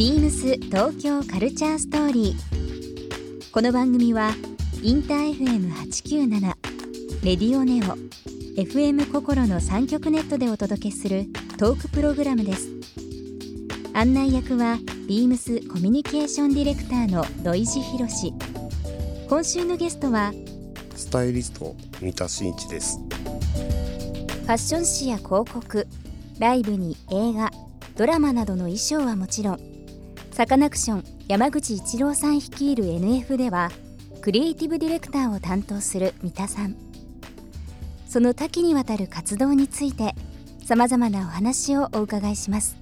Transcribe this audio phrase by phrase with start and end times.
[0.00, 3.50] ビームス東京カルチャーストーリー。
[3.52, 4.30] この番組は
[4.82, 6.40] インター FM897
[7.22, 7.98] レディオネオ
[8.58, 11.26] FM 心の3極ネットでお届けする
[11.58, 12.70] トークプログラムです。
[13.92, 18.32] 案内役はビームスコミュニケーションディレクターの土井博志
[19.28, 20.32] 今週のゲストは
[20.96, 22.96] スタイリスト三田真一です。
[22.96, 25.86] ファッション誌や広告
[26.38, 27.50] ライブに映画
[27.98, 29.69] ドラマなどの衣装はもちろん
[30.40, 33.70] サカナクション山口一郎さん率いる NF では
[34.22, 36.76] クリエイティブディレクターを担当する三田さん。
[38.08, 40.14] その多岐にわたる活動について
[40.64, 42.78] さまざまなお話をお伺いします。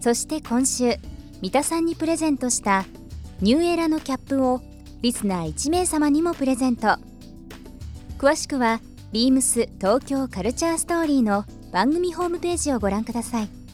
[0.00, 0.94] そして今週
[1.42, 2.86] 三田さんにプレゼントした
[3.42, 4.62] ニューエラのキャップを
[5.02, 6.96] リスナー1名様にもプレゼント。
[8.16, 8.80] 詳しくは
[9.12, 13.65] ビームス東京カルチャーストーリーの番組ホームページをご覧ください。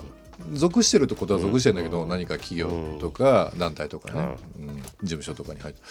[0.54, 4.76] 属してるってことは属してるんだけど、何か企業とか団体とかね、うん。
[4.78, 5.82] 事務所とかに入って。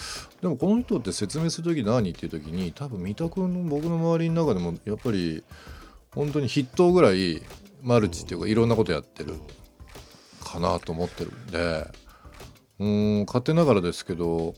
[0.43, 5.43] でもこの人って説明する時何っていう時に多分三田君の僕の周りの中でもやっぱり
[6.15, 7.43] 本当に筆頭ぐらい
[7.83, 9.35] マルチっていうかいろんなことやってる
[10.43, 11.87] かなと思ってるんで
[12.79, 14.55] うん勝手ながらですけど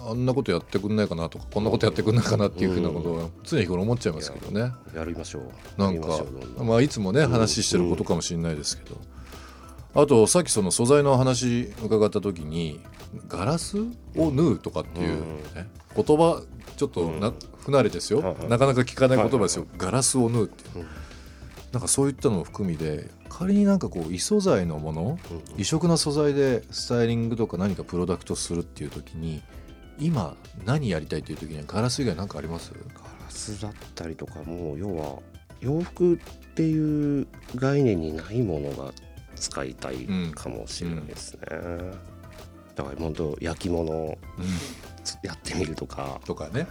[0.00, 4.72] あんなことやってくんないかなとかこんなことやってくんないかなっていうふうなことは常日頃思っちゃいますけどね。
[4.94, 5.80] やりましょう。
[5.80, 6.24] なんか
[6.58, 8.96] まあいつもね話してることかもしれないですけど。
[9.94, 12.80] あとさっきその素材の話伺った時に
[13.28, 13.78] ガラス
[14.16, 15.20] を縫うとかっていう、
[15.54, 16.42] ね言葉
[16.78, 20.86] ちょっとな不慣れですよ、なかなか聞かない言葉ですよ、はいガラスを縫うっていう、
[21.70, 25.18] なんかそういったのも含みで仮になんかこう異素材のもの、
[25.58, 29.42] 異色な素材でスタイリングとか何かプロダクトするっていう時に
[30.02, 32.72] 今何やりたいっていう時にはガラス以外何かあります？
[32.94, 35.18] ガラスだったりとかもう要は
[35.60, 36.18] 洋服っ
[36.54, 38.92] ていう概念にないものが
[39.36, 41.40] 使いたいかもしれないですね、
[42.74, 44.18] だから本当焼き物を
[45.22, 46.20] やってみるとか。
[46.24, 46.66] とかね。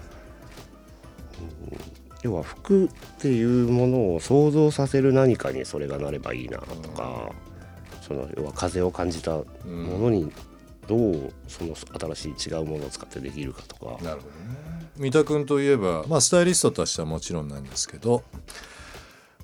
[2.23, 7.31] 要は服っていうものを想像させる何かにそれがなればいいなとか、
[8.01, 10.31] その要は風を感じたものに
[10.91, 11.73] どうその
[12.15, 14.89] 新しい違うものを使ってできるかとか、なるほどね。
[14.97, 18.23] 三田君といえば、まあ、スタイリストとしてはもちろんなんですけど、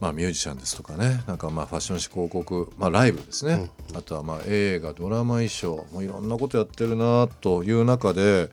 [0.02, 1.24] まあ、ミュージシャンですとかね。
[1.26, 8.50] なんかまあファッション誌広告、まあ、ライブですね、あとはまあ映画ドラマ衣装もういろんなことやってるなという中で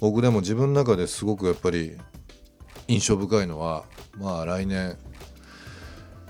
[0.00, 1.98] 僕でも自分の中ですごくやっぱり
[2.88, 3.84] 印象深いのは
[4.16, 4.96] まあ来年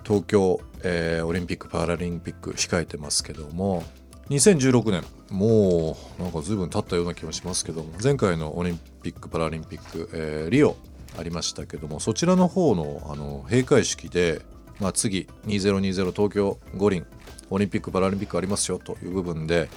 [0.02, 3.84] 東京、えーオリンピック・パラリンピック控えてますけども
[4.30, 5.04] 2016年。
[5.30, 7.92] もうなんか随分経ったような気もしますけども。
[8.02, 10.76] 前回のオリンピック・パラリンピック、えーリオ
[11.18, 12.00] ありましたけども。
[12.00, 14.42] そちらの方のあの閉会式で、
[14.80, 17.06] まあ、次2020東京五輪
[17.50, 19.68] オリンピック・パラリンピックありますよという部分で、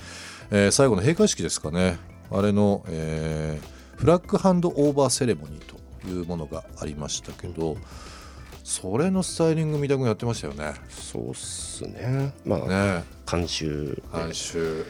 [0.52, 1.98] えー最後の閉会式ですかね。
[2.30, 7.78] あれの、えーフラッグハンドオーバーセレモニーというものがありましたけど、
[8.64, 10.74] それのスタイリング三田君やってましたよね。
[10.90, 12.34] そうっすね。
[12.44, 14.86] まあね監修監修。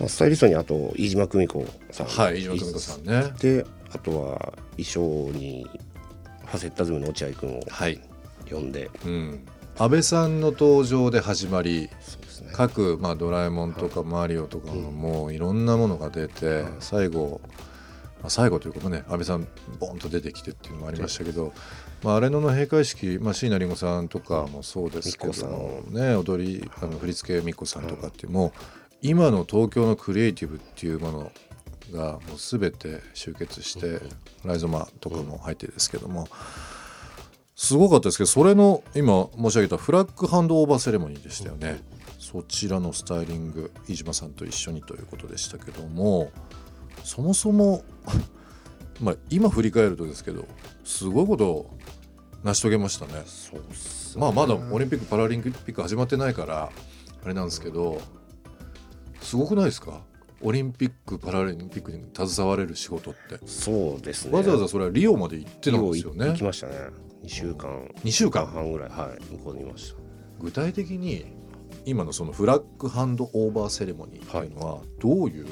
[0.00, 3.32] まあ、スタイリストにあと飯島久美子さんはい飯島久美子さんね。
[3.40, 5.66] であとは衣装に
[6.44, 8.00] ファセッタズムの落合君をはい、
[8.50, 9.46] 呼んで、うん、
[9.78, 12.50] 安倍さんの登場で始まりそうですね。
[12.52, 17.40] 各、まあ、ドラえもんとかマリオとかのもういろんなものが出て、最後、
[18.20, 19.46] まあ、最後ということね安倍さん
[19.78, 21.52] ボンと出てきてっていうのもありましたけど、
[22.02, 28.52] まあ、あれのの閉会式、まあ、椎名林檎さんとかもそうですけどね踊りあの振り付けみっこさんとかってもう
[29.02, 31.32] 今の東京のクリエイティブっていうもの
[31.92, 34.00] がもう全て集結して
[34.44, 36.28] ライゾマとかも入ってですけども。
[37.60, 41.82] すごかったですけどそれの今申し上げたフラッグハンドオーバーセレモニーでしたよね、
[42.20, 46.30] そちらのスタイリング飯島さんと一緒にということでしたけども
[47.08, 47.82] そもそも
[49.00, 50.44] まあ今振り返るとですけど
[50.84, 51.70] すごいことを
[52.44, 53.12] 成し遂げましたね。
[53.26, 54.20] そうっすね。
[54.20, 56.70] まあまだオリンピック・パラリンピック始まってないから
[57.24, 58.00] あれなんですけど
[59.22, 60.02] すごくないですか？
[60.40, 63.40] オリンピック・パラリンピックに携われる仕事って。
[63.46, 64.32] そうですね。
[64.36, 66.26] わざわざそれはリオまで行ってたんですよね。
[66.26, 66.74] 行きましたね。
[67.24, 67.88] 2週間。
[68.04, 68.46] 2週間。
[68.46, 68.88] 半ぐらい。
[68.90, 69.32] はい。
[69.32, 69.96] 向こうにいました。
[70.40, 71.24] 具体的に
[71.84, 75.46] 今のそのフラッグハンドオーバーセレモニーというのはどういう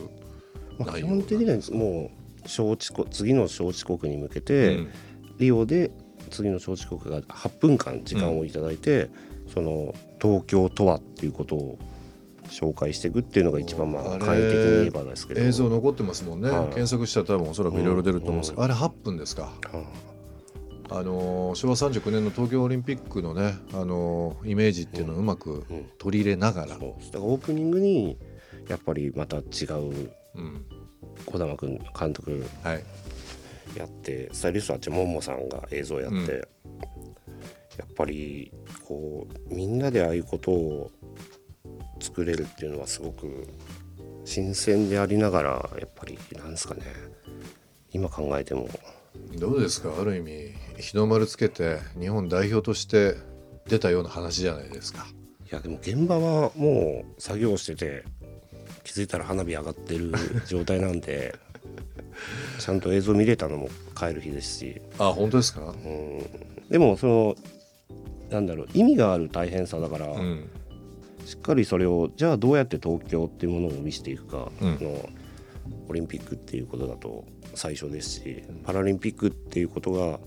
[0.79, 4.91] まあ、基本的にはもう招致国次の招致国に向けて、うん。
[5.39, 5.91] リオで
[6.31, 9.11] 次の招致国が8分間時間をいただいて、
[9.53, 11.79] その東京とはっていうことを
[12.49, 15.41] 紹介していくっていうのが一番まあ簡易的に言えばですけど。
[15.41, 16.67] 映像残ってますもんね、はい。
[16.69, 18.51] 検索したら多分おそらくいろいろ出ると思うんです。
[18.53, 19.43] けど、あれ8分ですか。
[19.43, 19.85] は
[20.89, 25.87] あのー昭和39年の東京オリンピックのね、あのーイメージっていうのをうまくうん。
[25.99, 28.17] 取り入れながら、あそうだからオープニングに
[28.69, 30.67] やっぱりまた違ううん。
[31.25, 32.85] 児玉君監督はい、
[33.77, 36.31] やってスタイリストはあっちももさんが映像やって、うん。
[36.31, 38.53] やっぱり
[38.87, 40.91] こうみんなでああいうことを
[42.01, 43.49] 作れるっていうのはすごく
[44.25, 46.83] 新鮮でありながらやっぱりなんですかね。
[47.93, 48.69] 今考えても。
[49.39, 49.95] どうですか？
[49.99, 53.15] ある意味日の丸つけて日本代表として
[53.67, 55.07] 出たような話じゃないですか。
[55.51, 58.05] いやでも現場はもう作業してて
[58.87, 60.13] 気づいたら花火上がってる
[60.47, 61.35] 状態なんで
[62.61, 63.69] ちゃんと映像見れたのも
[63.99, 66.23] 帰る日ですし、あ本当ですか、うん、
[66.71, 67.37] でもその
[68.31, 70.49] なんだろう意味がある大変さだから、うん。
[71.25, 74.79] しっかりそれをじゃあどうやって東京っていうものを見せていくかうん。
[74.81, 75.09] の、
[75.89, 77.25] オリンピックっていうことだと
[77.55, 80.21] 最初ですしパラリンピックっていうことが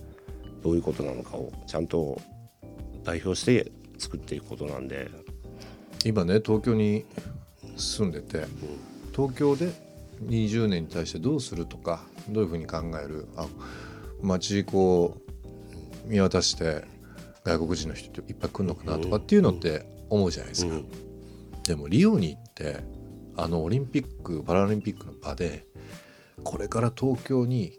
[0.62, 2.22] どういうことなのかをちゃんと
[3.06, 5.10] 代表して作っていくことなんで、
[6.04, 7.06] 今ね東京に
[7.80, 8.46] 住んでて
[9.16, 9.72] 東京で
[10.26, 13.48] 20年に対してどうするとかどういうふうに考えるあ
[14.22, 15.18] 街こ
[16.06, 16.84] う見渡して
[17.44, 20.86] 外国人の人っていっぱい来るのかなとかっていうのって思うじゃないですか、うん。
[21.64, 22.84] でもリオに行って
[23.38, 25.66] あのオリンピック・パラリンピックの場で
[26.44, 27.78] これから東京に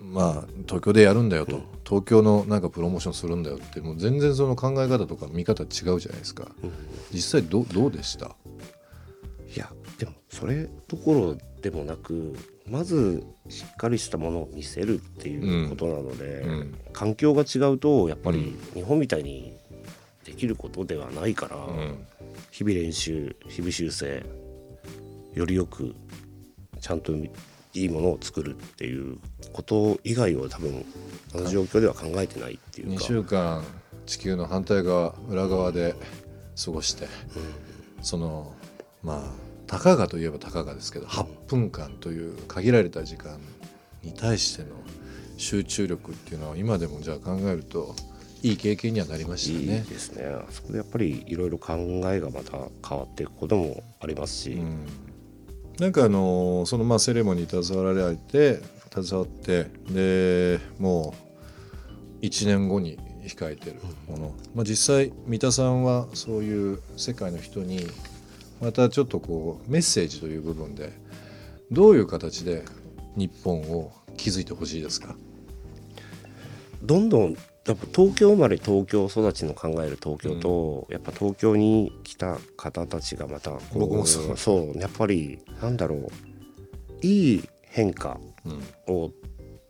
[0.00, 6.48] まあ東京でやるんだよと、東京のなんかプロモーションするんだよってもう全然その考え方とか見方違うじゃないですか。
[7.12, 8.36] 実際どうどうでした？
[9.54, 12.36] いやでもそれどころでもなく
[12.66, 16.78] まずしっかりしたものを見せるっていうことなので、うん。
[16.92, 19.56] 環境が違うとやっぱり日本みたいに
[20.24, 22.06] できることではないから、うん。
[22.50, 24.24] 日々練習日々修正
[25.34, 25.94] よりよく
[26.80, 27.30] ちゃんとい
[27.74, 29.18] いものを作るっていう
[29.52, 30.84] こと以外を多分
[31.34, 33.64] あの状況では考えてないっていう2か週間
[34.06, 35.94] 地球の反対側裏側で
[36.62, 37.08] 過ごして、
[38.00, 38.54] その
[39.02, 43.38] まあたかがといえばたかがですけど8分間という限られた時間
[44.02, 44.68] に対しての
[45.36, 47.94] 集中力っていうのは今でもじゃあ考えると
[48.42, 49.84] いい経験にはなりましたいいね。
[49.88, 50.24] ですね。
[50.50, 51.74] そこでやっぱりいろいろ考
[52.12, 54.86] えがまた変わっていくこともありますし、うん。
[55.80, 58.60] なんかあのそのまあセレモニーに携わられて
[58.92, 61.14] 携わってでも
[62.20, 67.86] う1年後に控えてるもの、まあ、実際三田さんはそういう世界の人に
[68.60, 70.92] またちょっとこうメッセージという部分で
[71.70, 72.64] どういう形で
[73.16, 75.14] 日本を築いてほしいですか？
[76.82, 77.32] どんどん
[77.66, 86.08] やっぱ東京生まれ東京育ちの考える東京と、やっぱ東京に来た方たちがまたこう僕もそうそうやっぱりなんだろう
[87.00, 89.10] いい変化うんを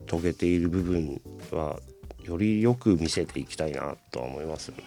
[0.06, 1.20] 遂げている部分
[1.52, 1.78] は
[2.24, 4.82] よりよく見せていきたいなとは思いますよね。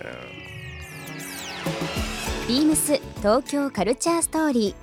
[2.47, 4.75] ビームス東京カルチャーストーリー。